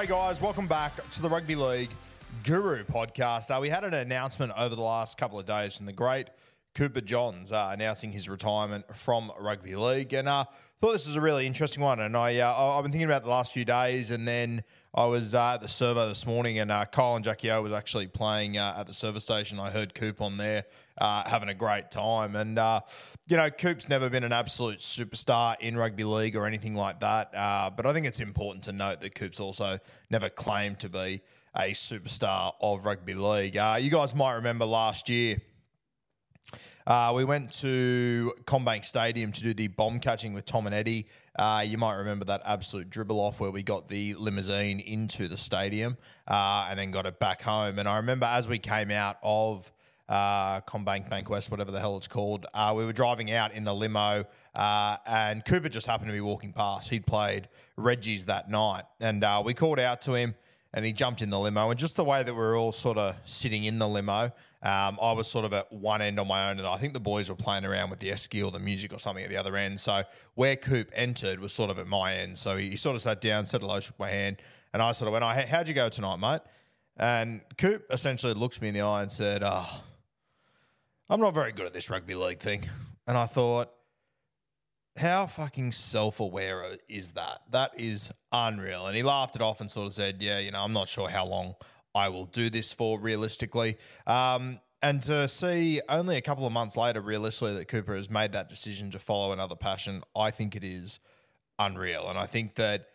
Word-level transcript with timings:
G'day, 0.00 0.08
guys. 0.08 0.40
Welcome 0.40 0.66
back 0.66 0.92
to 1.10 1.20
the 1.20 1.28
Rugby 1.28 1.54
League 1.54 1.90
Guru 2.42 2.84
podcast. 2.84 3.54
Uh, 3.54 3.60
we 3.60 3.68
had 3.68 3.84
an 3.84 3.92
announcement 3.92 4.50
over 4.56 4.74
the 4.74 4.80
last 4.80 5.18
couple 5.18 5.38
of 5.38 5.44
days 5.44 5.76
from 5.76 5.84
the 5.84 5.92
great 5.92 6.28
Cooper 6.74 7.02
Johns 7.02 7.52
uh, 7.52 7.68
announcing 7.70 8.10
his 8.10 8.26
retirement 8.26 8.96
from 8.96 9.30
rugby 9.38 9.76
league, 9.76 10.14
and 10.14 10.26
uh, 10.26 10.44
thought 10.80 10.92
this 10.92 11.06
was 11.06 11.16
a 11.16 11.20
really 11.20 11.44
interesting 11.46 11.82
one. 11.82 12.00
And 12.00 12.16
I, 12.16 12.38
uh, 12.38 12.50
I- 12.50 12.78
I've 12.78 12.82
been 12.82 12.92
thinking 12.92 13.10
about 13.10 13.24
the 13.24 13.28
last 13.30 13.52
few 13.52 13.66
days, 13.66 14.10
and 14.10 14.26
then 14.26 14.64
I 14.92 15.06
was 15.06 15.36
uh, 15.36 15.52
at 15.54 15.62
the 15.62 15.68
servo 15.68 16.08
this 16.08 16.26
morning, 16.26 16.58
and 16.58 16.72
uh, 16.72 16.84
Kyle 16.84 17.14
and 17.14 17.24
Jackie 17.24 17.48
O 17.52 17.62
was 17.62 17.72
actually 17.72 18.08
playing 18.08 18.58
uh, 18.58 18.74
at 18.76 18.88
the 18.88 18.92
service 18.94 19.22
station. 19.22 19.60
I 19.60 19.70
heard 19.70 19.94
Coop 19.94 20.20
on 20.20 20.36
there 20.36 20.64
uh, 20.98 21.22
having 21.28 21.48
a 21.48 21.54
great 21.54 21.92
time, 21.92 22.34
and 22.34 22.58
uh, 22.58 22.80
you 23.28 23.36
know, 23.36 23.50
Coop's 23.50 23.88
never 23.88 24.10
been 24.10 24.24
an 24.24 24.32
absolute 24.32 24.80
superstar 24.80 25.54
in 25.60 25.76
rugby 25.76 26.02
league 26.02 26.34
or 26.34 26.44
anything 26.44 26.74
like 26.74 26.98
that. 27.00 27.32
Uh, 27.36 27.70
but 27.70 27.86
I 27.86 27.92
think 27.92 28.04
it's 28.04 28.18
important 28.18 28.64
to 28.64 28.72
note 28.72 29.00
that 29.02 29.14
Coop's 29.14 29.38
also 29.38 29.78
never 30.10 30.28
claimed 30.28 30.80
to 30.80 30.88
be 30.88 31.20
a 31.54 31.70
superstar 31.70 32.54
of 32.60 32.84
rugby 32.84 33.14
league. 33.14 33.54
You 33.54 33.90
guys 33.90 34.12
might 34.12 34.34
remember 34.34 34.64
last 34.64 35.08
year. 35.08 35.36
Uh, 36.86 37.12
we 37.14 37.24
went 37.24 37.52
to 37.52 38.32
CommBank 38.44 38.84
Stadium 38.84 39.32
to 39.32 39.42
do 39.42 39.54
the 39.54 39.68
bomb 39.68 40.00
catching 40.00 40.32
with 40.32 40.44
Tom 40.44 40.66
and 40.66 40.74
Eddie. 40.74 41.06
Uh, 41.38 41.62
you 41.64 41.78
might 41.78 41.94
remember 41.94 42.24
that 42.24 42.42
absolute 42.44 42.90
dribble 42.90 43.18
off 43.18 43.40
where 43.40 43.50
we 43.50 43.62
got 43.62 43.88
the 43.88 44.14
limousine 44.14 44.80
into 44.80 45.28
the 45.28 45.36
stadium 45.36 45.96
uh, 46.26 46.66
and 46.68 46.78
then 46.78 46.90
got 46.90 47.06
it 47.06 47.18
back 47.18 47.42
home. 47.42 47.78
And 47.78 47.88
I 47.88 47.98
remember 47.98 48.26
as 48.26 48.48
we 48.48 48.58
came 48.58 48.90
out 48.90 49.18
of 49.22 49.70
uh, 50.08 50.60
CommBank 50.62 51.08
Bank 51.08 51.30
West, 51.30 51.50
whatever 51.50 51.70
the 51.70 51.80
hell 51.80 51.96
it's 51.96 52.08
called, 52.08 52.46
uh, 52.54 52.72
we 52.76 52.84
were 52.84 52.92
driving 52.92 53.30
out 53.30 53.52
in 53.52 53.64
the 53.64 53.74
limo 53.74 54.24
uh, 54.54 54.96
and 55.06 55.44
Cooper 55.44 55.68
just 55.68 55.86
happened 55.86 56.08
to 56.08 56.14
be 56.14 56.20
walking 56.20 56.52
past. 56.52 56.90
He'd 56.90 57.06
played 57.06 57.48
Reggie's 57.76 58.24
that 58.24 58.50
night 58.50 58.84
and 59.00 59.22
uh, 59.22 59.42
we 59.44 59.54
called 59.54 59.78
out 59.78 60.00
to 60.02 60.14
him 60.14 60.34
and 60.72 60.84
he 60.84 60.92
jumped 60.92 61.20
in 61.20 61.30
the 61.30 61.38
limo. 61.38 61.70
And 61.70 61.78
just 61.78 61.96
the 61.96 62.04
way 62.04 62.22
that 62.22 62.32
we 62.32 62.38
were 62.38 62.56
all 62.56 62.72
sort 62.72 62.96
of 62.96 63.16
sitting 63.24 63.64
in 63.64 63.78
the 63.78 63.88
limo, 63.88 64.32
um, 64.62 64.98
I 65.00 65.12
was 65.12 65.26
sort 65.26 65.44
of 65.44 65.52
at 65.52 65.72
one 65.72 66.00
end 66.00 66.20
on 66.20 66.28
my 66.28 66.50
own, 66.50 66.58
and 66.58 66.66
I 66.66 66.76
think 66.76 66.92
the 66.92 67.00
boys 67.00 67.28
were 67.28 67.34
playing 67.34 67.64
around 67.64 67.90
with 67.90 67.98
the 67.98 68.12
or 68.42 68.50
the 68.50 68.60
music 68.60 68.92
or 68.92 68.98
something 68.98 69.24
at 69.24 69.30
the 69.30 69.36
other 69.36 69.56
end. 69.56 69.80
So 69.80 70.02
where 70.34 70.56
Coop 70.56 70.90
entered 70.94 71.40
was 71.40 71.52
sort 71.52 71.70
of 71.70 71.78
at 71.78 71.86
my 71.86 72.14
end. 72.14 72.38
So 72.38 72.56
he, 72.56 72.70
he 72.70 72.76
sort 72.76 72.94
of 72.94 73.02
sat 73.02 73.20
down, 73.20 73.46
said 73.46 73.62
hello, 73.62 73.80
shook 73.80 73.98
my 73.98 74.10
hand, 74.10 74.36
and 74.72 74.82
I 74.82 74.92
sort 74.92 75.08
of 75.08 75.12
went, 75.12 75.24
"Oh, 75.24 75.46
how'd 75.48 75.66
you 75.66 75.74
go 75.74 75.88
tonight, 75.88 76.16
mate?" 76.16 76.40
And 76.96 77.40
Coop 77.56 77.86
essentially 77.90 78.34
looks 78.34 78.60
me 78.60 78.68
in 78.68 78.74
the 78.74 78.82
eye 78.82 79.02
and 79.02 79.10
said, 79.10 79.42
"Oh, 79.42 79.82
I'm 81.08 81.20
not 81.20 81.34
very 81.34 81.52
good 81.52 81.66
at 81.66 81.72
this 81.72 81.90
rugby 81.90 82.14
league 82.14 82.38
thing." 82.38 82.68
And 83.06 83.16
I 83.18 83.26
thought, 83.26 83.70
how 84.96 85.26
fucking 85.26 85.72
self 85.72 86.20
aware 86.20 86.76
is 86.88 87.12
that? 87.12 87.42
That 87.50 87.72
is 87.78 88.10
unreal. 88.32 88.86
And 88.86 88.96
he 88.96 89.02
laughed 89.02 89.36
it 89.36 89.42
off 89.42 89.60
and 89.60 89.70
sort 89.70 89.86
of 89.86 89.94
said, 89.94 90.22
Yeah, 90.22 90.38
you 90.38 90.50
know, 90.50 90.62
I'm 90.62 90.72
not 90.72 90.88
sure 90.88 91.08
how 91.08 91.26
long 91.26 91.54
I 91.94 92.08
will 92.08 92.26
do 92.26 92.50
this 92.50 92.72
for 92.72 92.98
realistically. 92.98 93.76
Um, 94.06 94.60
and 94.82 95.02
to 95.02 95.28
see 95.28 95.80
only 95.88 96.16
a 96.16 96.22
couple 96.22 96.46
of 96.46 96.52
months 96.52 96.76
later, 96.76 97.00
realistically, 97.00 97.54
that 97.54 97.68
Cooper 97.68 97.94
has 97.94 98.08
made 98.08 98.32
that 98.32 98.48
decision 98.48 98.90
to 98.92 98.98
follow 98.98 99.32
another 99.32 99.56
passion, 99.56 100.02
I 100.16 100.30
think 100.30 100.56
it 100.56 100.64
is 100.64 101.00
unreal. 101.58 102.08
And 102.08 102.18
I 102.18 102.24
think 102.26 102.54
that 102.54 102.86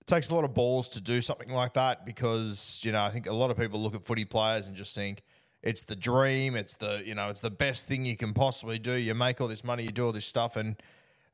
it 0.00 0.06
takes 0.06 0.30
a 0.30 0.34
lot 0.34 0.44
of 0.44 0.54
balls 0.54 0.88
to 0.90 1.00
do 1.00 1.20
something 1.20 1.52
like 1.52 1.72
that 1.74 2.06
because, 2.06 2.80
you 2.84 2.92
know, 2.92 3.02
I 3.02 3.10
think 3.10 3.26
a 3.28 3.32
lot 3.32 3.50
of 3.50 3.56
people 3.56 3.80
look 3.80 3.94
at 3.96 4.04
footy 4.04 4.24
players 4.24 4.68
and 4.68 4.76
just 4.76 4.94
think, 4.94 5.22
it's 5.62 5.84
the 5.84 5.96
dream. 5.96 6.56
It's 6.56 6.76
the 6.76 7.02
you 7.04 7.14
know 7.14 7.28
it's 7.28 7.40
the 7.40 7.50
best 7.50 7.86
thing 7.86 8.04
you 8.04 8.16
can 8.16 8.32
possibly 8.34 8.78
do. 8.78 8.94
You 8.94 9.14
make 9.14 9.40
all 9.40 9.48
this 9.48 9.64
money, 9.64 9.84
you 9.84 9.92
do 9.92 10.06
all 10.06 10.12
this 10.12 10.26
stuff, 10.26 10.56
and 10.56 10.76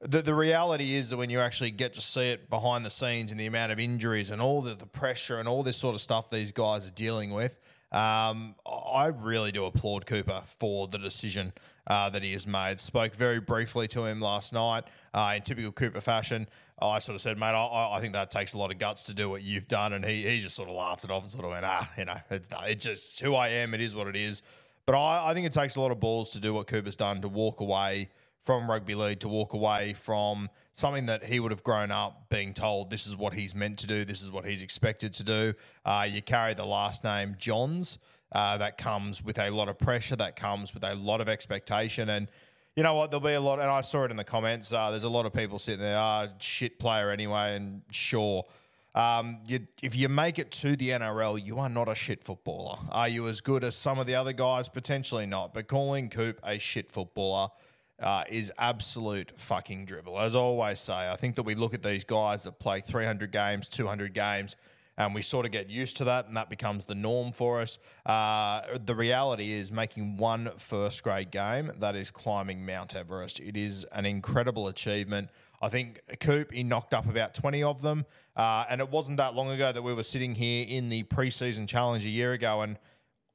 the, 0.00 0.22
the 0.22 0.34
reality 0.34 0.94
is 0.94 1.10
that 1.10 1.16
when 1.16 1.30
you 1.30 1.40
actually 1.40 1.70
get 1.70 1.94
to 1.94 2.00
see 2.00 2.30
it 2.30 2.48
behind 2.48 2.86
the 2.86 2.90
scenes 2.90 3.30
and 3.30 3.40
the 3.40 3.46
amount 3.46 3.72
of 3.72 3.80
injuries 3.80 4.30
and 4.30 4.40
all 4.40 4.62
the, 4.62 4.74
the 4.74 4.86
pressure 4.86 5.38
and 5.38 5.48
all 5.48 5.62
this 5.62 5.76
sort 5.76 5.94
of 5.94 6.00
stuff 6.00 6.30
these 6.30 6.52
guys 6.52 6.86
are 6.86 6.92
dealing 6.92 7.30
with, 7.30 7.58
um, 7.90 8.54
I 8.66 9.06
really 9.06 9.50
do 9.50 9.64
applaud 9.64 10.06
Cooper 10.06 10.42
for 10.58 10.86
the 10.86 10.98
decision 10.98 11.52
uh, 11.86 12.10
that 12.10 12.22
he 12.22 12.32
has 12.32 12.46
made. 12.46 12.78
Spoke 12.80 13.14
very 13.14 13.40
briefly 13.40 13.88
to 13.88 14.04
him 14.04 14.20
last 14.20 14.52
night 14.52 14.84
uh, 15.14 15.32
in 15.36 15.42
typical 15.42 15.72
Cooper 15.72 16.00
fashion. 16.00 16.46
I 16.80 17.00
sort 17.00 17.16
of 17.16 17.20
said, 17.20 17.38
mate, 17.38 17.46
I, 17.46 17.96
I 17.96 18.00
think 18.00 18.12
that 18.12 18.30
takes 18.30 18.52
a 18.52 18.58
lot 18.58 18.70
of 18.70 18.78
guts 18.78 19.04
to 19.04 19.14
do 19.14 19.28
what 19.28 19.42
you've 19.42 19.66
done. 19.66 19.94
And 19.94 20.04
he, 20.04 20.22
he 20.22 20.40
just 20.40 20.54
sort 20.54 20.68
of 20.68 20.76
laughed 20.76 21.04
it 21.04 21.10
off 21.10 21.22
and 21.22 21.32
sort 21.32 21.44
of 21.44 21.50
went, 21.50 21.64
ah, 21.64 21.90
you 21.98 22.04
know, 22.04 22.18
it's, 22.30 22.48
it's 22.66 22.84
just 22.84 23.20
who 23.20 23.34
I 23.34 23.48
am. 23.48 23.74
It 23.74 23.80
is 23.80 23.96
what 23.96 24.06
it 24.06 24.14
is. 24.14 24.42
But 24.86 24.94
I, 24.94 25.30
I 25.30 25.34
think 25.34 25.46
it 25.46 25.52
takes 25.52 25.74
a 25.74 25.80
lot 25.80 25.90
of 25.90 25.98
balls 25.98 26.30
to 26.30 26.40
do 26.40 26.54
what 26.54 26.66
Cooper's 26.68 26.94
done, 26.94 27.20
to 27.22 27.28
walk 27.28 27.60
away 27.60 28.10
from 28.48 28.70
rugby 28.70 28.94
league 28.94 29.20
to 29.20 29.28
walk 29.28 29.52
away 29.52 29.92
from 29.92 30.48
something 30.72 31.04
that 31.04 31.22
he 31.22 31.38
would 31.38 31.50
have 31.50 31.62
grown 31.62 31.90
up 31.90 32.30
being 32.30 32.54
told 32.54 32.88
this 32.88 33.06
is 33.06 33.14
what 33.14 33.34
he's 33.34 33.54
meant 33.54 33.78
to 33.78 33.86
do, 33.86 34.06
this 34.06 34.22
is 34.22 34.32
what 34.32 34.46
he's 34.46 34.62
expected 34.62 35.12
to 35.12 35.22
do. 35.22 35.52
Uh, 35.84 36.06
you 36.08 36.22
carry 36.22 36.54
the 36.54 36.64
last 36.64 37.04
name 37.04 37.36
Johns. 37.38 37.98
Uh, 38.32 38.56
that 38.56 38.78
comes 38.78 39.22
with 39.22 39.38
a 39.38 39.50
lot 39.50 39.68
of 39.68 39.76
pressure. 39.76 40.16
That 40.16 40.34
comes 40.34 40.72
with 40.72 40.82
a 40.82 40.94
lot 40.94 41.20
of 41.20 41.28
expectation. 41.28 42.08
And 42.08 42.30
you 42.74 42.82
know 42.82 42.94
what? 42.94 43.10
There'll 43.10 43.20
be 43.20 43.34
a 43.34 43.40
lot, 43.40 43.58
and 43.60 43.68
I 43.68 43.82
saw 43.82 44.04
it 44.04 44.10
in 44.10 44.16
the 44.16 44.24
comments. 44.24 44.72
Uh, 44.72 44.92
there's 44.92 45.04
a 45.04 45.10
lot 45.10 45.26
of 45.26 45.34
people 45.34 45.58
sitting 45.58 45.82
there, 45.82 45.98
ah, 45.98 46.28
shit 46.38 46.78
player 46.78 47.10
anyway. 47.10 47.54
And 47.54 47.82
sure, 47.90 48.46
um, 48.94 49.40
you, 49.46 49.66
if 49.82 49.94
you 49.94 50.08
make 50.08 50.38
it 50.38 50.50
to 50.52 50.74
the 50.74 50.88
NRL, 50.88 51.44
you 51.44 51.58
are 51.58 51.68
not 51.68 51.90
a 51.90 51.94
shit 51.94 52.24
footballer. 52.24 52.78
Are 52.88 53.08
you 53.08 53.28
as 53.28 53.42
good 53.42 53.62
as 53.62 53.76
some 53.76 53.98
of 53.98 54.06
the 54.06 54.14
other 54.14 54.32
guys? 54.32 54.70
Potentially 54.70 55.26
not. 55.26 55.52
But 55.52 55.68
calling 55.68 56.08
Coop 56.08 56.40
a 56.42 56.58
shit 56.58 56.90
footballer 56.90 57.50
uh, 58.00 58.24
is 58.28 58.52
absolute 58.58 59.32
fucking 59.36 59.84
dribble. 59.84 60.18
As 60.18 60.34
I 60.34 60.38
always 60.38 60.80
say, 60.80 61.10
I 61.10 61.16
think 61.16 61.36
that 61.36 61.42
we 61.42 61.54
look 61.54 61.74
at 61.74 61.82
these 61.82 62.04
guys 62.04 62.44
that 62.44 62.58
play 62.58 62.80
300 62.80 63.32
games, 63.32 63.68
200 63.68 64.14
games, 64.14 64.56
and 64.96 65.14
we 65.14 65.22
sort 65.22 65.46
of 65.46 65.52
get 65.52 65.70
used 65.70 65.96
to 65.98 66.04
that, 66.04 66.26
and 66.26 66.36
that 66.36 66.50
becomes 66.50 66.84
the 66.84 66.94
norm 66.94 67.32
for 67.32 67.60
us. 67.60 67.78
Uh, 68.04 68.62
the 68.84 68.96
reality 68.96 69.52
is 69.52 69.70
making 69.70 70.16
one 70.16 70.50
first 70.56 71.04
grade 71.04 71.30
game, 71.30 71.70
that 71.78 71.94
is 71.94 72.10
climbing 72.10 72.66
Mount 72.66 72.96
Everest. 72.96 73.38
It 73.38 73.56
is 73.56 73.84
an 73.92 74.06
incredible 74.06 74.66
achievement. 74.66 75.30
I 75.62 75.68
think 75.68 76.00
Coop, 76.20 76.52
he 76.52 76.64
knocked 76.64 76.94
up 76.94 77.08
about 77.08 77.34
20 77.34 77.62
of 77.62 77.80
them. 77.82 78.06
Uh, 78.36 78.64
and 78.68 78.80
it 78.80 78.90
wasn't 78.90 79.16
that 79.18 79.34
long 79.34 79.50
ago 79.50 79.72
that 79.72 79.82
we 79.82 79.92
were 79.92 80.04
sitting 80.04 80.34
here 80.34 80.66
in 80.68 80.88
the 80.88 81.04
preseason 81.04 81.68
challenge 81.68 82.04
a 82.04 82.08
year 82.08 82.32
ago. 82.32 82.62
And 82.62 82.76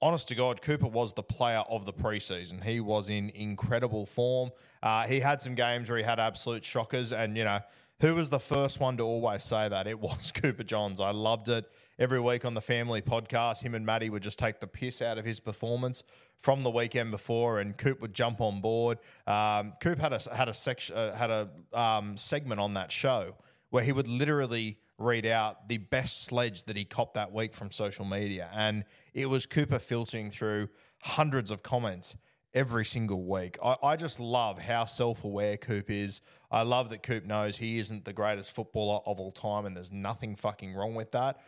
honest 0.04 0.28
to 0.28 0.36
God, 0.36 0.62
Cooper 0.62 0.88
was 0.88 1.14
the 1.14 1.24
player 1.24 1.64
of 1.70 1.86
the 1.86 1.94
preseason. 1.94 2.62
He 2.62 2.82
was 2.82 3.10
in 3.10 3.32
incredible 3.34 4.06
form. 4.06 4.52
Uh, 4.84 5.08
he 5.08 5.22
had 5.22 5.42
some 5.42 5.56
games 5.56 5.90
where 5.90 5.98
he 5.98 6.04
had 6.04 6.20
absolute 6.20 6.66
shockers. 6.66 7.14
And, 7.14 7.38
you 7.38 7.46
know, 7.46 7.60
who 8.02 8.16
was 8.16 8.30
the 8.30 8.40
first 8.40 8.82
one 8.82 8.98
to 8.98 9.04
always 9.04 9.46
say 9.46 9.70
that? 9.70 9.88
It 9.88 10.00
was 10.02 10.34
Cooper 10.34 10.64
Johns. 10.64 11.00
I 11.00 11.12
loved 11.12 11.48
it. 11.48 11.72
Every 11.98 12.20
week 12.20 12.44
on 12.44 12.54
the 12.54 12.62
family 12.62 13.02
podcast, 13.02 13.64
him 13.64 13.76
and 13.76 13.86
Maddie 13.86 14.10
would 14.10 14.24
just 14.24 14.38
take 14.38 14.60
the 14.60 14.68
piss 14.68 15.02
out 15.02 15.18
of 15.18 15.24
his 15.24 15.40
performance 15.40 16.04
from 16.38 16.64
the 16.64 16.70
weekend 16.70 17.12
before, 17.12 17.60
and 17.60 17.78
Coop 17.78 18.02
would 18.02 18.14
jump 18.14 18.42
on 18.42 18.60
board. 18.62 18.98
Um, 19.26 19.74
Coop 19.80 20.00
had 20.00 20.12
a 20.12 20.20
had 20.36 20.50
a 20.50 20.96
uh, 20.96 21.16
had 21.16 21.30
a 21.30 21.50
um, 21.72 22.18
segment 22.18 22.60
on 22.60 22.74
that 22.74 22.92
show 22.92 23.36
where 23.70 23.84
he 23.84 23.92
would 23.92 24.08
literally 24.08 24.80
read 25.04 25.26
out 25.26 25.68
the 25.68 25.78
best 25.78 26.24
sledge 26.24 26.64
that 26.64 26.78
he 26.78 26.86
copped 26.86 27.14
that 27.16 27.32
week 27.32 27.54
from 27.54 27.72
social 27.72 28.06
media, 28.06 28.50
and 28.54 28.86
it 29.14 29.28
was 29.28 29.46
Cooper 29.46 29.80
filtering 29.80 30.30
through 30.30 30.70
hundreds 31.02 31.52
of 31.52 31.62
comments 31.64 32.16
every 32.54 32.86
single 32.86 33.24
week. 33.24 33.58
I, 33.64 33.76
I 33.84 33.96
just 33.96 34.20
love 34.20 34.60
how 34.60 34.86
self 34.86 35.24
aware 35.24 35.58
Coop 35.58 35.90
is. 35.90 36.22
I 36.52 36.64
love 36.64 36.90
that 36.90 37.04
Coop 37.04 37.26
knows 37.26 37.58
he 37.58 37.80
isn't 37.80 38.06
the 38.06 38.14
greatest 38.14 38.54
footballer 38.54 39.02
of 39.06 39.20
all 39.20 39.32
time, 39.32 39.66
and 39.66 39.76
there's 39.76 39.92
nothing 39.92 40.36
fucking 40.36 40.74
wrong 40.74 40.96
with 40.96 41.12
that. 41.12 41.42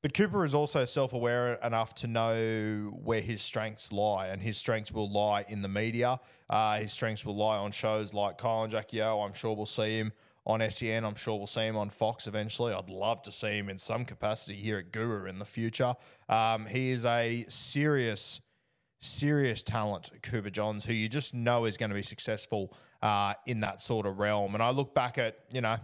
But 0.00 0.14
Cooper 0.14 0.44
is 0.44 0.54
also 0.54 0.84
self 0.84 1.12
aware 1.12 1.54
enough 1.54 1.94
to 1.96 2.06
know 2.06 2.92
where 3.02 3.20
his 3.20 3.42
strengths 3.42 3.92
lie, 3.92 4.28
and 4.28 4.42
his 4.42 4.56
strengths 4.56 4.92
will 4.92 5.10
lie 5.10 5.44
in 5.48 5.62
the 5.62 5.68
media. 5.68 6.20
Uh, 6.48 6.78
his 6.78 6.92
strengths 6.92 7.24
will 7.24 7.36
lie 7.36 7.56
on 7.56 7.72
shows 7.72 8.14
like 8.14 8.38
Kyle 8.38 8.62
and 8.62 8.70
Jackie 8.70 9.02
O. 9.02 9.20
I'm 9.20 9.34
sure 9.34 9.54
we'll 9.54 9.66
see 9.66 9.98
him 9.98 10.12
on 10.46 10.68
SEN. 10.70 11.04
I'm 11.04 11.14
sure 11.14 11.36
we'll 11.36 11.46
see 11.46 11.62
him 11.62 11.76
on 11.76 11.90
Fox 11.90 12.26
eventually. 12.26 12.72
I'd 12.72 12.90
love 12.90 13.22
to 13.22 13.32
see 13.32 13.58
him 13.58 13.68
in 13.68 13.78
some 13.78 14.04
capacity 14.04 14.56
here 14.56 14.78
at 14.78 14.92
Guru 14.92 15.26
in 15.26 15.38
the 15.38 15.44
future. 15.44 15.94
Um, 16.28 16.66
he 16.66 16.90
is 16.90 17.04
a 17.04 17.44
serious, 17.48 18.40
serious 19.00 19.62
talent, 19.62 20.10
Cooper 20.22 20.50
Johns, 20.50 20.84
who 20.84 20.92
you 20.92 21.08
just 21.08 21.34
know 21.34 21.64
is 21.64 21.76
going 21.76 21.90
to 21.90 21.96
be 21.96 22.02
successful 22.02 22.72
uh, 23.02 23.34
in 23.46 23.60
that 23.60 23.80
sort 23.80 24.06
of 24.06 24.18
realm. 24.18 24.54
And 24.54 24.62
I 24.62 24.70
look 24.70 24.94
back 24.94 25.18
at, 25.18 25.38
you 25.52 25.60
know, 25.60 25.76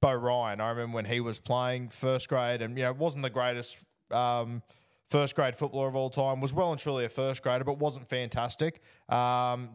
Beau 0.00 0.14
Ryan. 0.14 0.60
I 0.60 0.70
remember 0.70 0.94
when 0.94 1.04
he 1.04 1.20
was 1.20 1.40
playing 1.40 1.88
first 1.88 2.28
grade, 2.28 2.62
and 2.62 2.76
you 2.76 2.84
know, 2.84 2.90
it 2.90 2.96
wasn't 2.96 3.24
the 3.24 3.30
greatest 3.30 3.76
um, 4.10 4.62
first 5.08 5.34
grade 5.34 5.56
footballer 5.56 5.88
of 5.88 5.96
all 5.96 6.10
time. 6.10 6.40
Was 6.40 6.52
well 6.52 6.70
and 6.70 6.80
truly 6.80 7.04
a 7.04 7.08
first 7.08 7.42
grader, 7.42 7.64
but 7.64 7.78
wasn't 7.78 8.06
fantastic. 8.08 8.80
Um, 9.08 9.70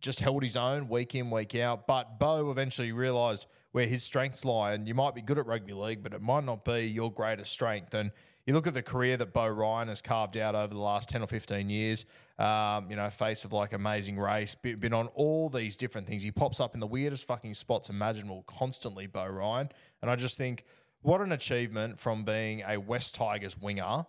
just 0.00 0.20
held 0.20 0.42
his 0.42 0.56
own 0.56 0.88
week 0.88 1.14
in, 1.14 1.30
week 1.30 1.54
out. 1.54 1.86
But 1.86 2.18
Beau 2.18 2.50
eventually 2.50 2.92
realised 2.92 3.46
where 3.72 3.86
his 3.86 4.02
strengths 4.02 4.44
lie, 4.44 4.72
and 4.72 4.88
you 4.88 4.94
might 4.94 5.14
be 5.14 5.22
good 5.22 5.38
at 5.38 5.46
rugby 5.46 5.74
league, 5.74 6.02
but 6.02 6.12
it 6.12 6.22
might 6.22 6.44
not 6.44 6.64
be 6.64 6.80
your 6.80 7.12
greatest 7.12 7.52
strength. 7.52 7.94
And 7.94 8.10
you 8.46 8.54
look 8.54 8.66
at 8.66 8.74
the 8.74 8.82
career 8.82 9.16
that 9.18 9.32
Beau 9.32 9.46
Ryan 9.46 9.88
has 9.88 10.02
carved 10.02 10.36
out 10.36 10.54
over 10.54 10.74
the 10.74 10.80
last 10.80 11.08
10 11.10 11.22
or 11.22 11.26
15 11.26 11.70
years, 11.70 12.04
um, 12.38 12.90
you 12.90 12.96
know, 12.96 13.08
face 13.10 13.44
of 13.44 13.52
like 13.52 13.72
amazing 13.72 14.18
race, 14.18 14.56
been 14.56 14.94
on 14.94 15.06
all 15.08 15.48
these 15.48 15.76
different 15.76 16.06
things. 16.06 16.22
He 16.22 16.32
pops 16.32 16.58
up 16.58 16.74
in 16.74 16.80
the 16.80 16.86
weirdest 16.86 17.24
fucking 17.24 17.54
spots 17.54 17.90
imaginable 17.90 18.42
constantly, 18.48 19.06
Beau 19.06 19.26
Ryan. 19.26 19.68
And 20.02 20.10
I 20.10 20.16
just 20.16 20.36
think, 20.36 20.64
what 21.02 21.20
an 21.20 21.32
achievement 21.32 22.00
from 22.00 22.24
being 22.24 22.62
a 22.66 22.76
West 22.78 23.14
Tigers 23.14 23.56
winger 23.56 24.04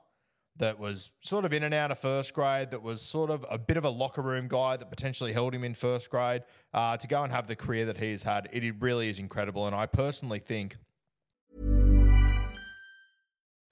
that 0.62 0.80
was 0.80 1.12
sort 1.22 1.44
of 1.44 1.54
in 1.54 1.64
and 1.64 1.74
out 1.74 1.92
of 1.92 2.00
first 2.00 2.34
grade, 2.34 2.72
that 2.72 2.82
was 2.82 3.02
sort 3.02 3.30
of 3.30 3.46
a 3.50 3.58
bit 3.58 3.78
of 3.78 3.84
a 3.84 3.90
locker 3.90 4.22
room 4.22 4.48
guy 4.48 4.78
that 4.78 4.90
potentially 4.90 5.34
held 5.34 5.54
him 5.54 5.64
in 5.64 5.74
first 5.74 6.10
grade, 6.10 6.44
uh, 6.74 6.96
to 6.98 7.08
go 7.08 7.24
and 7.24 7.34
have 7.34 7.48
the 7.48 7.56
career 7.56 7.86
that 7.86 7.98
he's 7.98 8.24
had. 8.24 8.48
It 8.52 8.76
really 8.80 9.10
is 9.10 9.20
incredible. 9.20 9.68
And 9.68 9.76
I 9.76 9.86
personally 9.86 10.40
think 10.40 10.78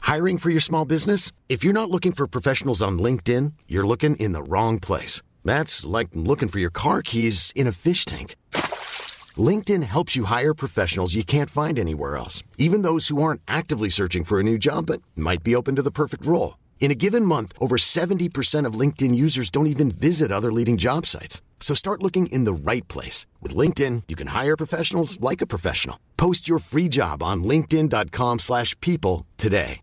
Hiring 0.01 0.39
for 0.39 0.50
your 0.50 0.59
small 0.59 0.86
business? 0.86 1.31
If 1.50 1.63
you're 1.63 1.81
not 1.81 1.91
looking 1.91 2.13
for 2.13 2.27
professionals 2.27 2.81
on 2.81 2.97
LinkedIn, 2.97 3.53
you're 3.68 3.86
looking 3.86 4.15
in 4.15 4.31
the 4.31 4.41
wrong 4.41 4.80
place. 4.80 5.21
That's 5.45 5.86
like 5.86 6.09
looking 6.13 6.50
for 6.50 6.57
your 6.57 6.71
car 6.71 7.03
keys 7.03 7.53
in 7.56 7.68
a 7.68 7.71
fish 7.71 8.06
tank. 8.06 8.36
LinkedIn 9.38 9.83
helps 9.83 10.15
you 10.15 10.24
hire 10.24 10.56
professionals 10.56 11.13
you 11.13 11.24
can't 11.24 11.50
find 11.50 11.77
anywhere 11.77 12.18
else, 12.18 12.41
even 12.57 12.81
those 12.81 13.09
who 13.09 13.21
aren't 13.21 13.41
actively 13.47 13.89
searching 13.89 14.24
for 14.24 14.39
a 14.39 14.44
new 14.44 14.57
job 14.57 14.88
but 14.88 15.01
might 15.15 15.44
be 15.44 15.56
open 15.56 15.75
to 15.75 15.83
the 15.83 15.91
perfect 15.91 16.25
role. 16.25 16.58
In 16.79 16.91
a 16.91 16.95
given 16.95 17.23
month, 17.25 17.53
over 17.59 17.75
70% 17.77 18.65
of 18.65 18.73
LinkedIn 18.73 19.13
users 19.13 19.51
don't 19.51 19.67
even 19.67 19.91
visit 19.91 20.31
other 20.31 20.51
leading 20.51 20.77
job 20.77 21.05
sites. 21.05 21.43
So 21.59 21.75
start 21.75 22.01
looking 22.01 22.27
in 22.27 22.45
the 22.45 22.53
right 22.53 22.87
place. 22.87 23.27
With 23.41 23.53
LinkedIn, 23.53 24.03
you 24.07 24.15
can 24.15 24.27
hire 24.27 24.57
professionals 24.57 25.19
like 25.21 25.41
a 25.41 25.47
professional. 25.47 25.99
Post 26.17 26.47
your 26.49 26.57
free 26.57 26.87
job 26.87 27.21
on 27.21 27.43
linkedin.com 27.43 28.39
slash 28.39 28.79
people 28.79 29.27
today. 29.37 29.81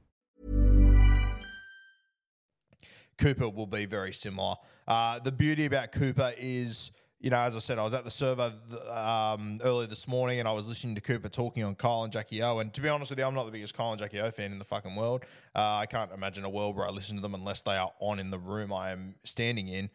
Cooper 3.19 3.49
will 3.49 3.67
be 3.67 3.87
very 3.87 4.13
similar. 4.13 4.57
Uh, 4.87 5.19
the 5.19 5.33
beauty 5.33 5.65
about 5.65 5.91
Cooper 5.93 6.33
is, 6.39 6.91
you 7.19 7.31
know, 7.31 7.39
as 7.39 7.57
I 7.57 7.61
said, 7.61 7.79
I 7.79 7.85
was 7.85 7.95
at 7.95 8.05
the 8.05 8.11
server 8.11 8.53
um, 8.91 9.57
this 9.57 10.07
morning 10.07 10.39
and 10.39 10.47
I 10.47 10.53
was 10.53 10.69
listening 10.69 10.95
to 10.97 11.01
Cooper 11.01 11.31
talking 11.31 11.65
on 11.65 11.75
Kyle 11.75 12.05
and 12.05 12.13
Jackie 12.13 12.43
O. 12.43 12.59
And 12.59 12.73
to 12.75 12.81
be 12.81 12.89
honest 12.89 13.11
with 13.11 13.19
you, 13.19 13.25
I'm 13.25 13.35
not 13.35 13.47
the 13.47 13.53
biggest 13.53 13.75
Kyle 13.75 13.91
and 13.91 13.99
Jackie 13.99 14.21
O 14.21 14.31
fan 14.31 14.53
in 14.53 14.59
the 14.59 14.65
fucking 14.65 14.95
world. 14.95 15.25
Uh, 15.55 15.79
I 15.81 15.87
can't 15.87 16.13
imagine 16.13 16.45
a 16.45 16.51
world 16.51 16.77
where 16.77 16.87
I 16.87 16.91
listen 16.91 17.17
to 17.17 17.23
them 17.23 17.35
unless 17.35 17.63
they 17.63 17.77
are 17.77 17.91
on 18.01 18.19
in 18.19 18.31
the 18.31 18.39
room 18.39 18.73
I 18.73 18.91
am 18.91 19.15
standing 19.25 19.69
in. 19.69 19.89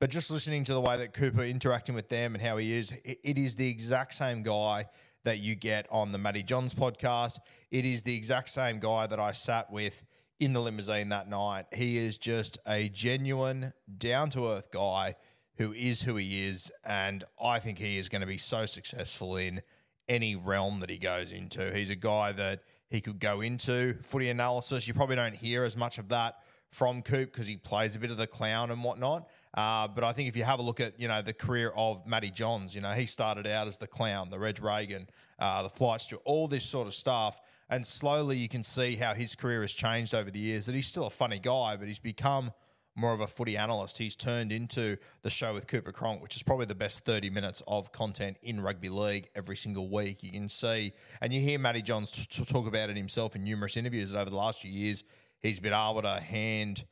But 0.00 0.10
just 0.10 0.30
listening 0.30 0.64
to 0.64 0.74
the 0.74 0.80
way 0.80 0.98
that 0.98 1.14
Cooper 1.14 1.42
interacting 1.42 1.94
with 1.94 2.10
them 2.10 2.34
and 2.34 2.44
how 2.44 2.58
he 2.58 2.74
is, 2.74 2.92
it, 3.04 3.18
it 3.24 3.38
is 3.38 3.56
the 3.56 3.68
exact 3.68 4.12
same 4.12 4.42
guy 4.42 4.84
that 5.24 5.38
you 5.38 5.54
get 5.54 5.86
on 5.90 6.12
the 6.12 6.18
Matty 6.18 6.42
Johns 6.42 6.74
podcast. 6.74 7.38
It 7.70 7.86
is 7.86 8.02
the 8.02 8.14
exact 8.14 8.50
same 8.50 8.80
guy 8.80 9.06
that 9.06 9.18
I 9.18 9.32
sat 9.32 9.72
with 9.72 10.04
in 10.38 10.52
the 10.52 10.60
limousine 10.60 11.08
that 11.08 11.28
night. 11.28 11.64
He 11.72 11.96
is 11.96 12.18
just 12.18 12.58
a 12.68 12.90
genuine, 12.90 13.72
down 13.96 14.28
to 14.30 14.48
earth 14.48 14.70
guy 14.70 15.16
who 15.56 15.72
is 15.72 16.02
who 16.02 16.16
he 16.16 16.46
is. 16.46 16.70
And 16.84 17.24
I 17.42 17.58
think 17.58 17.78
he 17.78 17.98
is 17.98 18.08
going 18.08 18.20
to 18.20 18.26
be 18.26 18.38
so 18.38 18.66
successful 18.66 19.36
in 19.36 19.62
any 20.08 20.36
realm 20.36 20.80
that 20.80 20.90
he 20.90 20.98
goes 20.98 21.32
into. 21.32 21.72
He's 21.72 21.90
a 21.90 21.96
guy 21.96 22.32
that 22.32 22.60
he 22.88 23.00
could 23.00 23.18
go 23.18 23.40
into 23.40 23.96
footy 24.02 24.28
analysis. 24.28 24.86
You 24.86 24.94
probably 24.94 25.16
don't 25.16 25.34
hear 25.34 25.64
as 25.64 25.76
much 25.76 25.98
of 25.98 26.08
that 26.10 26.36
from 26.70 27.02
Coop 27.02 27.32
because 27.32 27.46
he 27.46 27.56
plays 27.56 27.96
a 27.96 27.98
bit 27.98 28.10
of 28.10 28.16
the 28.16 28.26
clown 28.26 28.70
and 28.70 28.82
whatnot. 28.82 29.28
Uh, 29.54 29.88
but 29.88 30.04
I 30.04 30.12
think 30.12 30.28
if 30.28 30.36
you 30.36 30.44
have 30.44 30.58
a 30.58 30.62
look 30.62 30.80
at 30.80 30.98
you 31.00 31.08
know 31.08 31.22
the 31.22 31.32
career 31.32 31.72
of 31.74 32.06
Matty 32.06 32.30
Johns, 32.30 32.74
you 32.74 32.80
know 32.80 32.92
he 32.92 33.06
started 33.06 33.46
out 33.46 33.68
as 33.68 33.78
the 33.78 33.86
clown, 33.86 34.30
the 34.30 34.38
Reg 34.38 34.62
Reagan, 34.62 35.08
uh, 35.38 35.62
the 35.62 35.70
flight 35.70 36.00
steward, 36.00 36.22
all 36.24 36.48
this 36.48 36.64
sort 36.64 36.86
of 36.86 36.94
stuff, 36.94 37.40
and 37.70 37.86
slowly 37.86 38.36
you 38.36 38.48
can 38.48 38.62
see 38.62 38.96
how 38.96 39.14
his 39.14 39.34
career 39.34 39.62
has 39.62 39.72
changed 39.72 40.14
over 40.14 40.30
the 40.30 40.38
years. 40.38 40.66
That 40.66 40.74
he's 40.74 40.86
still 40.86 41.06
a 41.06 41.10
funny 41.10 41.38
guy, 41.38 41.76
but 41.76 41.88
he's 41.88 41.98
become 41.98 42.52
more 42.96 43.12
of 43.12 43.20
a 43.20 43.26
footy 43.26 43.56
analyst. 43.56 43.98
He's 43.98 44.16
turned 44.16 44.50
into 44.50 44.96
the 45.22 45.30
show 45.30 45.54
with 45.54 45.66
Cooper 45.66 45.92
Cronk, 45.92 46.22
which 46.22 46.34
is 46.34 46.42
probably 46.42 46.66
the 46.66 46.74
best 46.74 47.04
30 47.04 47.30
minutes 47.30 47.62
of 47.68 47.92
content 47.92 48.38
in 48.42 48.60
rugby 48.60 48.88
league 48.88 49.28
every 49.34 49.56
single 49.56 49.90
week. 49.90 50.22
You 50.22 50.32
can 50.32 50.48
see, 50.48 50.92
and 51.20 51.32
you 51.32 51.40
hear 51.40 51.58
Matty 51.58 51.82
Johns 51.82 52.10
t- 52.10 52.44
talk 52.44 52.66
about 52.66 52.90
it 52.90 52.96
himself 52.96 53.36
in 53.36 53.44
numerous 53.44 53.76
interviews 53.76 54.10
that 54.10 54.18
over 54.18 54.30
the 54.30 54.36
last 54.36 54.62
few 54.62 54.70
years 54.70 55.04
he's 55.40 55.60
been 55.60 55.74
able 55.74 56.02
to 56.02 56.18
hand 56.20 56.86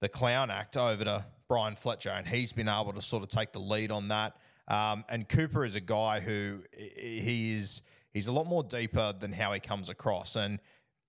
the 0.00 0.08
clown 0.08 0.50
act 0.50 0.76
over 0.76 1.04
to 1.04 1.24
Bryan 1.48 1.74
Fletcher, 1.74 2.10
and 2.10 2.26
he's 2.26 2.52
been 2.52 2.68
able 2.68 2.92
to 2.92 3.02
sort 3.02 3.22
of 3.22 3.28
take 3.28 3.52
the 3.52 3.58
lead 3.58 3.90
on 3.90 4.08
that. 4.08 4.36
Um, 4.68 5.04
and 5.08 5.28
Cooper 5.28 5.64
is 5.64 5.74
a 5.74 5.80
guy 5.80 6.20
who 6.20 6.60
he 6.76 7.54
is 7.54 7.82
he's 8.12 8.28
a 8.28 8.32
lot 8.32 8.46
more 8.46 8.64
deeper 8.64 9.14
than 9.18 9.32
how 9.32 9.52
he 9.52 9.60
comes 9.60 9.88
across, 9.88 10.36
and 10.36 10.58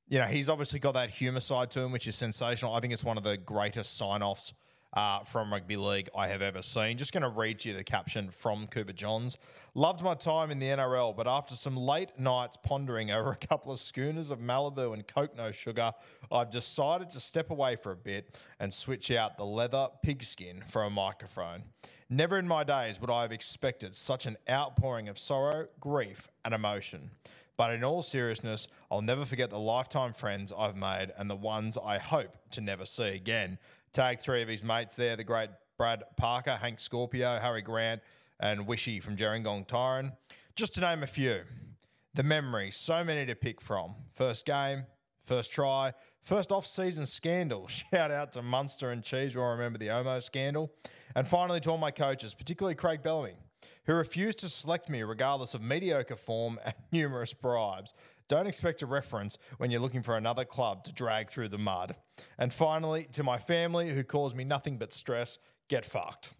you 0.10 0.20
know 0.20 0.26
he's 0.26 0.50
obviously 0.50 0.80
got 0.80 0.94
that 0.94 1.10
humour 1.10 1.40
side 1.40 1.72
to 1.72 1.82
him, 1.82 1.92
which 1.92 2.08
is 2.08 2.16
sensational. 2.16 2.74
I 2.74 2.80
think 2.80 2.94
it's 2.94 3.04
one 3.04 3.18
of 3.18 3.24
the 3.24 3.38
greatest 3.38 3.98
sign 3.98 4.22
offs 4.22 4.54
uh, 4.94 5.20
from 5.20 5.52
rugby 5.52 5.78
league 5.78 6.10
I 6.16 6.28
have 6.28 6.42
ever 6.42 6.62
seen. 6.62 6.98
Just 6.98 7.12
going 7.12 7.24
to 7.24 7.30
read 7.30 7.64
you 7.66 7.74
the 7.74 7.84
caption 7.84 8.30
from 8.30 8.68
Cooper 8.68 8.94
Johns. 8.94 9.38
Loved 9.76 10.02
my 10.02 10.16
time 10.16 10.50
in 10.50 10.60
the 10.60 10.68
NRL, 10.68 11.16
but 11.16 11.28
after 11.28 11.56
some 11.56 11.76
late 11.76 12.18
nights 12.18 12.58
pondering 12.64 13.12
over 13.12 13.32
a 13.32 13.36
couple 13.36 13.72
of 13.72 13.80
schooners 13.80 14.32
of 14.32 14.40
Malibu 14.40 14.94
and 14.94 15.06
Coke 15.08 15.36
No 15.36 15.52
Sugar, 15.52 15.94
I've 16.32 16.50
decided 16.50 17.10
to 17.12 17.20
step 17.20 17.52
away 17.52 17.76
for 17.76 17.92
a 17.92 17.98
bit 17.98 18.40
and 18.60 18.74
switch 18.74 19.12
out 19.12 19.38
the 19.38 19.46
leather 19.46 19.88
pigskin 20.04 20.64
for 20.68 20.84
a 20.84 20.90
microphone. 20.90 21.64
Never 22.10 22.40
in 22.40 22.48
my 22.48 22.64
days 22.64 23.02
would 23.02 23.12
I 23.12 23.24
have 23.24 23.34
expected 23.34 23.94
such 23.94 24.26
an 24.26 24.38
outpouring 24.50 25.10
of 25.10 25.20
sorrow, 25.20 25.68
grief, 25.82 26.30
and 26.46 26.54
emotion. 26.54 27.12
But 27.58 27.74
in 27.74 27.84
all 27.84 28.04
seriousness, 28.04 28.68
I'll 28.92 29.02
never 29.02 29.26
forget 29.26 29.50
the 29.50 29.60
lifetime 29.60 30.14
friends 30.14 30.54
I've 30.56 30.76
made 30.76 31.12
and 31.18 31.30
the 31.30 31.36
ones 31.36 31.78
I 31.84 31.98
hope 31.98 32.38
to 32.52 32.62
never 32.62 32.86
see 32.86 33.16
again. 33.16 33.58
Tag 33.94 34.20
three 34.20 34.44
of 34.44 34.48
his 34.48 34.64
mates 34.64 34.96
there 34.96 35.16
the 35.16 35.24
great 35.24 35.50
Brad 35.78 36.04
Parker, 36.18 36.52
Hank 36.52 36.80
Scorpio, 36.80 37.40
Harry 37.40 37.64
Grant, 37.64 38.02
and 38.40 38.68
Wishy 38.68 39.00
from 39.00 39.18
Gerringong 39.18 39.68
Tyron. 39.68 40.14
Just 40.56 40.76
to 40.76 40.82
name 40.82 41.02
a 41.02 41.08
few. 41.08 41.42
The 42.14 42.24
memories, 42.24 42.76
so 42.76 43.04
many 43.04 43.26
to 43.26 43.36
pick 43.36 43.60
from. 43.62 43.96
First 44.12 44.46
game, 44.46 44.86
first 45.20 45.52
try, 45.52 45.94
first 46.24 46.52
off 46.52 46.66
season 46.66 47.06
scandal. 47.06 47.68
Shout 47.92 48.12
out 48.12 48.32
to 48.34 48.42
Munster 48.42 48.92
and 48.92 49.04
Cheese, 49.04 49.36
where 49.36 49.46
I 49.46 49.52
remember 49.52 49.78
the 49.80 49.88
Omo 49.88 50.22
scandal. 50.22 50.72
And 51.16 51.28
finally 51.28 51.60
to 51.62 51.72
all 51.72 51.78
my 51.78 51.92
coaches, 51.92 52.34
particularly 52.34 52.76
Craig 52.76 53.02
Bellamy, 53.04 53.36
who 53.88 53.94
refused 53.94 54.40
to 54.40 54.50
select 54.50 54.90
me 54.90 55.02
regardless 55.02 55.54
of 55.54 55.62
mediocre 55.64 56.16
form 56.16 56.60
and 56.64 56.76
numerous 56.92 57.34
bribes. 57.34 57.94
Don't 58.28 58.48
expect 58.48 58.82
a 58.82 58.86
reference 58.86 59.38
when 59.58 59.72
you're 59.72 59.80
looking 59.80 60.04
for 60.04 60.18
another 60.18 60.46
club 60.46 60.84
to 60.84 60.94
drag 60.94 61.30
through 61.30 61.48
the 61.48 61.58
mud. 61.58 61.96
And 62.38 62.54
finally, 62.54 63.08
to 63.14 63.24
my 63.24 63.40
family 63.40 63.90
who 63.90 64.04
cause 64.04 64.36
me 64.36 64.44
nothing 64.44 64.78
but 64.78 64.94
stress, 64.94 65.40
get 65.70 65.86
fucked. 65.86 66.34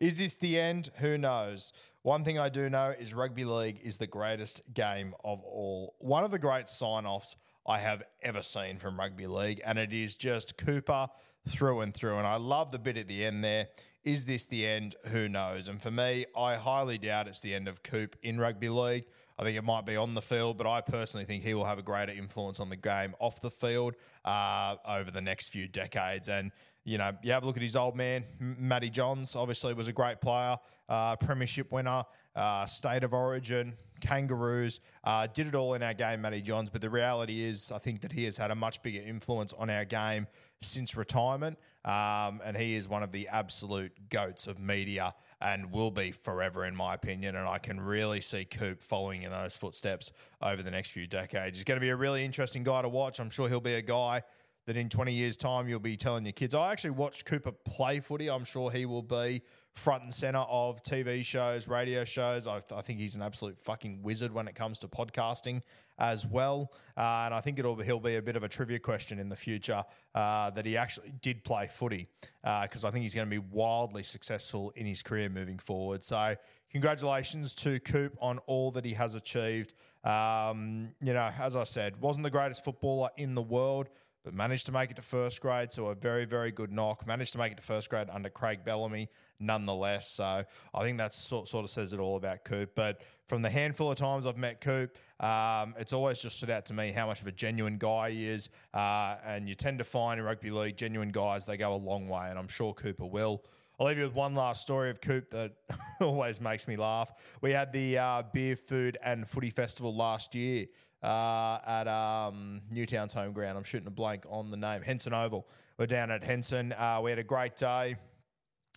Is 0.00 0.16
this 0.18 0.34
the 0.34 0.58
end? 0.58 0.90
Who 0.96 1.18
knows? 1.18 1.72
One 2.02 2.24
thing 2.24 2.38
I 2.38 2.48
do 2.48 2.70
know 2.70 2.94
is 2.98 3.12
rugby 3.12 3.44
league 3.44 3.80
is 3.82 3.98
the 3.98 4.06
greatest 4.06 4.62
game 4.72 5.14
of 5.22 5.42
all. 5.42 5.94
One 5.98 6.24
of 6.24 6.30
the 6.30 6.38
great 6.38 6.68
sign 6.70 7.04
offs 7.04 7.36
I 7.66 7.78
have 7.78 8.02
ever 8.22 8.42
seen 8.42 8.78
from 8.78 8.98
rugby 8.98 9.26
league, 9.26 9.60
and 9.64 9.78
it 9.78 9.92
is 9.92 10.16
just 10.16 10.56
Cooper 10.56 11.08
through 11.46 11.80
and 11.80 11.92
through. 11.92 12.16
And 12.16 12.26
I 12.26 12.36
love 12.36 12.72
the 12.72 12.78
bit 12.78 12.96
at 12.96 13.08
the 13.08 13.24
end 13.24 13.44
there. 13.44 13.68
Is 14.02 14.24
this 14.24 14.46
the 14.46 14.66
end? 14.66 14.96
Who 15.08 15.28
knows? 15.28 15.68
And 15.68 15.80
for 15.80 15.90
me, 15.90 16.24
I 16.36 16.54
highly 16.56 16.96
doubt 16.96 17.28
it's 17.28 17.40
the 17.40 17.54
end 17.54 17.68
of 17.68 17.82
Coop 17.82 18.16
in 18.22 18.38
rugby 18.38 18.70
league. 18.70 19.04
I 19.38 19.42
think 19.42 19.58
it 19.58 19.64
might 19.64 19.84
be 19.86 19.96
on 19.96 20.14
the 20.14 20.22
field, 20.22 20.58
but 20.58 20.66
I 20.66 20.80
personally 20.80 21.24
think 21.24 21.42
he 21.42 21.54
will 21.54 21.64
have 21.64 21.78
a 21.78 21.82
greater 21.82 22.12
influence 22.12 22.60
on 22.60 22.68
the 22.68 22.76
game 22.76 23.14
off 23.18 23.40
the 23.40 23.50
field 23.50 23.94
uh, 24.24 24.76
over 24.86 25.10
the 25.10 25.20
next 25.20 25.48
few 25.48 25.68
decades. 25.68 26.28
And 26.28 26.52
you 26.84 26.98
know, 26.98 27.12
you 27.22 27.32
have 27.32 27.42
a 27.42 27.46
look 27.46 27.56
at 27.56 27.62
his 27.62 27.76
old 27.76 27.96
man, 27.96 28.24
Matty 28.38 28.90
Johns. 28.90 29.36
Obviously, 29.36 29.74
was 29.74 29.88
a 29.88 29.92
great 29.92 30.20
player, 30.20 30.56
uh, 30.88 31.16
premiership 31.16 31.70
winner, 31.72 32.04
uh, 32.34 32.66
state 32.66 33.04
of 33.04 33.12
origin, 33.12 33.74
Kangaroos. 34.00 34.80
Uh, 35.04 35.26
did 35.32 35.46
it 35.46 35.54
all 35.54 35.74
in 35.74 35.82
our 35.82 35.94
game, 35.94 36.22
Matty 36.22 36.40
Johns. 36.40 36.70
But 36.70 36.80
the 36.80 36.90
reality 36.90 37.42
is, 37.42 37.70
I 37.70 37.78
think 37.78 38.00
that 38.00 38.12
he 38.12 38.24
has 38.24 38.36
had 38.36 38.50
a 38.50 38.54
much 38.54 38.82
bigger 38.82 39.02
influence 39.02 39.52
on 39.52 39.68
our 39.68 39.84
game 39.84 40.26
since 40.62 40.96
retirement, 40.96 41.58
um, 41.84 42.40
and 42.44 42.56
he 42.56 42.74
is 42.74 42.88
one 42.88 43.02
of 43.02 43.12
the 43.12 43.28
absolute 43.28 43.92
goats 44.10 44.46
of 44.46 44.58
media 44.58 45.14
and 45.40 45.72
will 45.72 45.90
be 45.90 46.12
forever, 46.12 46.64
in 46.66 46.76
my 46.76 46.94
opinion. 46.94 47.36
And 47.36 47.48
I 47.48 47.58
can 47.58 47.80
really 47.80 48.20
see 48.20 48.44
Coop 48.44 48.82
following 48.82 49.22
in 49.22 49.30
those 49.30 49.56
footsteps 49.56 50.12
over 50.42 50.62
the 50.62 50.70
next 50.70 50.90
few 50.90 51.06
decades. 51.06 51.56
He's 51.56 51.64
going 51.64 51.80
to 51.80 51.84
be 51.84 51.90
a 51.90 51.96
really 51.96 52.24
interesting 52.24 52.62
guy 52.62 52.82
to 52.82 52.88
watch. 52.88 53.20
I'm 53.20 53.30
sure 53.30 53.48
he'll 53.48 53.60
be 53.60 53.74
a 53.74 53.82
guy 53.82 54.22
that 54.70 54.76
in 54.76 54.88
20 54.88 55.12
years' 55.12 55.36
time 55.36 55.68
you'll 55.68 55.80
be 55.80 55.96
telling 55.96 56.24
your 56.24 56.32
kids. 56.32 56.54
I 56.54 56.70
actually 56.70 56.90
watched 56.90 57.24
Cooper 57.24 57.50
play 57.50 57.98
footy. 57.98 58.30
I'm 58.30 58.44
sure 58.44 58.70
he 58.70 58.86
will 58.86 59.02
be 59.02 59.42
front 59.74 60.04
and 60.04 60.14
center 60.14 60.44
of 60.48 60.80
TV 60.84 61.24
shows, 61.24 61.66
radio 61.66 62.04
shows. 62.04 62.46
I, 62.46 62.60
I 62.72 62.80
think 62.80 63.00
he's 63.00 63.16
an 63.16 63.22
absolute 63.22 63.60
fucking 63.60 64.00
wizard 64.00 64.32
when 64.32 64.46
it 64.46 64.54
comes 64.54 64.78
to 64.80 64.88
podcasting 64.88 65.62
as 65.98 66.24
well. 66.24 66.72
Uh, 66.96 67.22
and 67.24 67.34
I 67.34 67.40
think 67.40 67.58
it'll 67.58 67.74
he'll 67.80 67.98
be 67.98 68.14
a 68.14 68.22
bit 68.22 68.36
of 68.36 68.44
a 68.44 68.48
trivia 68.48 68.78
question 68.78 69.18
in 69.18 69.28
the 69.28 69.34
future 69.34 69.84
uh, 70.14 70.50
that 70.50 70.64
he 70.64 70.76
actually 70.76 71.14
did 71.20 71.42
play 71.42 71.66
footy 71.66 72.06
because 72.42 72.84
uh, 72.84 72.88
I 72.88 72.90
think 72.92 73.02
he's 73.02 73.14
going 73.14 73.28
to 73.28 73.40
be 73.40 73.44
wildly 73.50 74.04
successful 74.04 74.70
in 74.76 74.86
his 74.86 75.02
career 75.02 75.28
moving 75.28 75.58
forward. 75.58 76.04
So 76.04 76.36
congratulations 76.70 77.56
to 77.56 77.80
Coop 77.80 78.16
on 78.20 78.38
all 78.46 78.70
that 78.70 78.84
he 78.84 78.92
has 78.92 79.16
achieved. 79.16 79.74
Um, 80.04 80.90
you 81.02 81.12
know, 81.12 81.28
as 81.40 81.56
I 81.56 81.64
said, 81.64 82.00
wasn't 82.00 82.22
the 82.22 82.30
greatest 82.30 82.62
footballer 82.62 83.08
in 83.16 83.34
the 83.34 83.42
world 83.42 83.88
but 84.22 84.34
managed 84.34 84.66
to 84.66 84.72
make 84.72 84.90
it 84.90 84.96
to 84.96 85.02
first 85.02 85.40
grade. 85.40 85.72
So 85.72 85.86
a 85.86 85.94
very, 85.94 86.24
very 86.24 86.50
good 86.50 86.70
knock. 86.70 87.06
Managed 87.06 87.32
to 87.32 87.38
make 87.38 87.52
it 87.52 87.56
to 87.56 87.62
first 87.62 87.88
grade 87.88 88.08
under 88.12 88.28
Craig 88.28 88.60
Bellamy, 88.64 89.08
nonetheless. 89.38 90.10
So 90.10 90.44
I 90.74 90.82
think 90.82 90.98
that 90.98 91.14
sort, 91.14 91.48
sort 91.48 91.64
of 91.64 91.70
says 91.70 91.92
it 91.92 92.00
all 92.00 92.16
about 92.16 92.44
Coop. 92.44 92.72
But 92.74 93.02
from 93.26 93.42
the 93.42 93.50
handful 93.50 93.90
of 93.90 93.96
times 93.96 94.26
I've 94.26 94.36
met 94.36 94.60
Coop, 94.60 94.98
um, 95.20 95.74
it's 95.78 95.92
always 95.92 96.20
just 96.20 96.36
stood 96.36 96.50
out 96.50 96.66
to 96.66 96.74
me 96.74 96.90
how 96.90 97.06
much 97.06 97.20
of 97.20 97.26
a 97.26 97.32
genuine 97.32 97.78
guy 97.78 98.10
he 98.10 98.28
is. 98.28 98.50
Uh, 98.74 99.16
and 99.24 99.48
you 99.48 99.54
tend 99.54 99.78
to 99.78 99.84
find 99.84 100.20
in 100.20 100.26
rugby 100.26 100.50
league, 100.50 100.76
genuine 100.76 101.10
guys, 101.10 101.46
they 101.46 101.56
go 101.56 101.74
a 101.74 101.76
long 101.76 102.08
way. 102.08 102.28
And 102.28 102.38
I'm 102.38 102.48
sure 102.48 102.74
Cooper 102.74 103.06
will. 103.06 103.42
I'll 103.80 103.86
leave 103.86 103.96
you 103.96 104.04
with 104.04 104.14
one 104.14 104.34
last 104.34 104.60
story 104.60 104.90
of 104.90 105.00
Coop 105.00 105.30
that 105.30 105.52
always 106.02 106.38
makes 106.38 106.68
me 106.68 106.76
laugh. 106.76 107.12
We 107.40 107.52
had 107.52 107.72
the 107.72 107.96
uh, 107.96 108.22
beer, 108.30 108.54
food, 108.54 108.98
and 109.02 109.26
footy 109.26 109.48
festival 109.48 109.96
last 109.96 110.34
year 110.34 110.66
uh, 111.02 111.60
at 111.66 111.88
um, 111.88 112.60
Newtown's 112.70 113.14
home 113.14 113.32
ground. 113.32 113.56
I'm 113.56 113.64
shooting 113.64 113.86
a 113.86 113.90
blank 113.90 114.26
on 114.28 114.50
the 114.50 114.58
name. 114.58 114.82
Henson 114.82 115.14
Oval. 115.14 115.48
We're 115.78 115.86
down 115.86 116.10
at 116.10 116.22
Henson. 116.22 116.74
Uh, 116.74 117.00
we 117.02 117.08
had 117.08 117.18
a 117.18 117.24
great 117.24 117.56
day. 117.56 117.96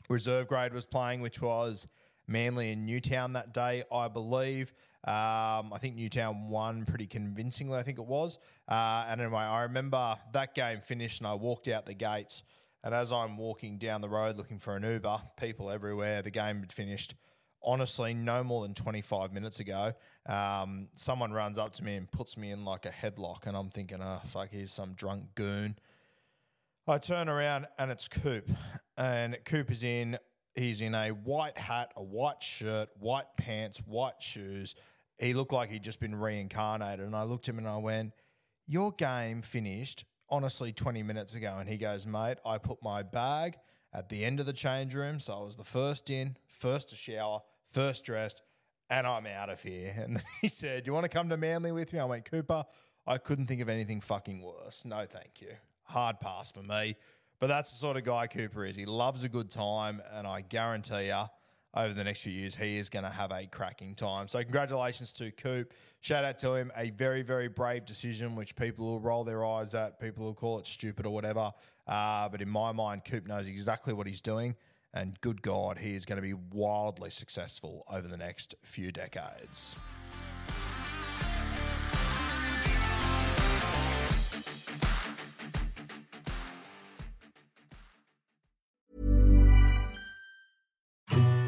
Reserve 0.08 0.48
grade 0.48 0.74
was 0.74 0.86
playing, 0.86 1.20
which 1.20 1.42
was 1.42 1.86
Manly 2.26 2.72
and 2.72 2.86
Newtown 2.86 3.34
that 3.34 3.54
day, 3.54 3.84
I 3.92 4.08
believe. 4.08 4.72
Um, 5.04 5.74
I 5.74 5.80
think 5.82 5.98
Newtown 5.98 6.48
won 6.48 6.86
pretty 6.86 7.08
convincingly, 7.08 7.78
I 7.78 7.84
think 7.84 8.00
it 8.00 8.06
was. 8.06 8.40
Uh, 8.70 9.04
and 9.10 9.20
anyway, 9.20 9.42
I 9.42 9.64
remember 9.64 10.16
that 10.32 10.56
game 10.56 10.80
finished 10.80 11.20
and 11.20 11.28
I 11.28 11.34
walked 11.34 11.68
out 11.68 11.86
the 11.86 11.94
gates. 11.94 12.44
And 12.84 12.94
as 12.94 13.14
I'm 13.14 13.38
walking 13.38 13.78
down 13.78 14.02
the 14.02 14.10
road 14.10 14.38
looking 14.38 14.60
for 14.60 14.76
an 14.76 14.84
Uber, 14.84 15.22
people 15.40 15.70
everywhere, 15.70 16.22
the 16.22 16.32
game 16.32 16.60
had 16.60 16.72
finished 16.72 17.16
honestly, 17.64 18.14
no 18.14 18.44
more 18.44 18.62
than 18.62 18.74
25 18.74 19.32
minutes 19.32 19.60
ago, 19.60 19.94
um, 20.28 20.90
someone 20.96 21.32
runs 21.32 21.58
up 21.58 21.74
to 21.74 21.84
me 21.84 21.96
and 21.96 22.12
puts 22.12 22.38
me 22.38 22.52
in 22.52 22.66
like 22.66 22.86
a 22.86 22.90
headlock, 22.90 23.48
and 23.48 23.56
I'm 23.56 23.70
thinking, 23.70 24.00
oh, 24.02 24.22
fuck, 24.26 24.50
he's 24.52 24.72
some 24.72 24.94
drunk 24.94 25.36
goon. 25.36 25.78
I 26.88 26.98
turn 26.98 27.30
around 27.30 27.68
and 27.80 27.92
it's 27.92 28.10
Coop, 28.10 28.50
and 28.98 29.38
Coop 29.46 29.72
is 29.72 29.84
in. 29.84 30.18
He's 30.54 30.82
in 30.82 30.94
a 30.94 31.10
white 31.10 31.58
hat, 31.58 31.94
a 31.96 32.04
white 32.04 32.44
shirt, 32.44 32.90
white 33.00 33.38
pants, 33.38 33.78
white 33.78 34.22
shoes. 34.22 34.76
He 35.18 35.34
looked 35.34 35.54
like 35.54 35.72
he'd 35.72 35.82
just 35.82 36.00
been 36.00 36.14
reincarnated. 36.14 37.06
And 37.06 37.16
I 37.16 37.24
looked 37.24 37.48
at 37.48 37.54
him 37.54 37.60
and 37.60 37.68
I 37.68 37.78
went, 37.78 38.12
Your 38.68 38.92
game 38.92 39.42
finished 39.42 40.06
honestly 40.30 40.72
20 40.72 41.04
minutes 41.04 41.36
ago. 41.36 41.58
And 41.60 41.70
he 41.70 41.78
goes, 41.78 42.06
Mate, 42.06 42.38
I 42.46 42.58
put 42.58 42.82
my 42.82 43.04
bag 43.04 43.58
at 43.94 44.10
the 44.10 44.24
end 44.26 44.40
of 44.40 44.46
the 44.46 44.54
change 44.54 44.96
room. 44.96 45.20
So 45.20 45.38
I 45.40 45.44
was 45.44 45.56
the 45.56 45.64
first 45.64 46.10
in, 46.10 46.38
first 46.48 46.90
to 46.90 46.96
shower, 46.96 47.42
first 47.72 48.04
dressed, 48.04 48.42
and 48.90 49.08
I'm 49.08 49.26
out 49.26 49.50
of 49.50 49.62
here. 49.62 49.94
And 50.04 50.24
he 50.42 50.48
said, 50.48 50.86
You 50.86 50.94
want 50.94 51.04
to 51.04 51.10
come 51.10 51.30
to 51.30 51.38
Manly 51.38 51.72
with 51.72 51.94
me? 51.94 52.00
I 52.00 52.06
went, 52.06 52.30
Cooper, 52.30 52.66
I 53.06 53.18
couldn't 53.18 53.48
think 53.48 53.62
of 53.62 53.70
anything 53.70 54.02
fucking 54.02 54.42
worse. 54.42 54.86
No, 54.86 55.06
thank 55.08 55.42
you. 55.42 55.52
Hard 55.84 56.20
pass 56.20 56.52
for 56.52 56.64
me. 56.64 56.96
But 57.40 57.48
that's 57.48 57.72
the 57.72 57.78
sort 57.78 57.98
of 57.98 58.06
guy 58.06 58.28
Cooper 58.28 58.66
is. 58.66 58.76
He 58.76 58.86
loves 58.86 59.24
a 59.24 59.30
good 59.30 59.50
time, 59.50 60.02
and 60.14 60.26
I 60.26 60.42
guarantee 60.42 61.08
you, 61.08 61.24
over 61.76 61.94
the 61.94 62.04
next 62.04 62.22
few 62.22 62.32
years, 62.32 62.56
he 62.56 62.78
is 62.78 62.90
going 62.90 63.04
to 63.04 63.12
have 63.12 63.32
a 63.32 63.46
cracking 63.48 63.96
time. 63.96 64.28
So, 64.28 64.42
congratulations 64.44 65.12
to 65.14 65.32
Coop. 65.32 65.74
Shout 66.02 66.24
out 66.24 66.38
to 66.40 66.54
him. 66.54 66.72
A 66.78 66.92
very, 66.92 67.22
very 67.22 67.48
brave 67.48 67.86
decision, 67.86 68.36
which 68.36 68.56
people 68.56 68.86
will 68.86 69.00
roll 69.00 69.24
their 69.24 69.46
eyes 69.46 69.74
at. 69.74 70.00
People 70.00 70.26
will 70.26 70.34
call 70.34 70.60
it 70.60 70.68
stupid 70.68 71.06
or 71.06 71.14
whatever. 71.14 71.52
Uh, 71.88 72.30
but 72.30 72.42
in 72.42 72.50
my 72.50 72.72
mind, 72.72 73.04
Coop 73.06 73.28
knows 73.28 73.48
exactly 73.48 73.94
what 73.94 74.08
he's 74.08 74.22
doing. 74.22 74.56
And 74.94 75.20
good 75.22 75.42
God, 75.42 75.80
he 75.80 75.96
is 75.96 76.06
going 76.06 76.18
to 76.18 76.22
be 76.22 76.36
wildly 76.52 77.10
successful 77.10 77.84
over 77.92 78.08
the 78.08 78.18
next 78.18 78.54
few 78.62 78.92
decades. 78.92 79.76